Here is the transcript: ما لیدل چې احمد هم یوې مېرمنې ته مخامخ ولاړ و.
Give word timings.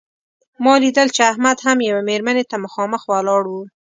ما 0.63 0.73
لیدل 0.83 1.07
چې 1.15 1.21
احمد 1.31 1.57
هم 1.65 1.77
یوې 1.89 2.03
مېرمنې 2.09 2.43
ته 2.51 2.55
مخامخ 2.65 3.01
ولاړ 3.11 3.43
و. 3.49 3.53